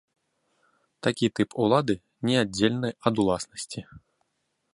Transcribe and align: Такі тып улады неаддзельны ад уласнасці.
Такі 1.07 1.25
тып 1.39 1.49
улады 1.65 1.95
неаддзельны 2.31 2.89
ад 3.11 3.27
уласнасці. 3.27 3.81